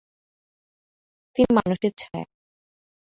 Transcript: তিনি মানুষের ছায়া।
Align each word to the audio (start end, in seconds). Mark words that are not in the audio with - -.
তিনি 1.35 1.51
মানুষের 1.57 1.91
ছায়া। 1.97 2.23